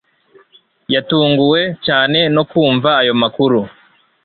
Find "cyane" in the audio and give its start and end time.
1.85-2.19